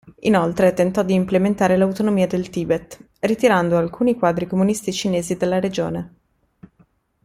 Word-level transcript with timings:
Inoltre, 0.21 0.73
tentò 0.73 1.03
di 1.03 1.13
implementare 1.13 1.77
l'autonomia 1.77 2.25
del 2.25 2.49
Tibet, 2.49 3.09
ritirando 3.19 3.77
alcuni 3.77 4.15
quadri 4.15 4.47
comunisti 4.47 4.91
cinesi 4.91 5.37
dalla 5.37 5.59
regione. 5.59 6.13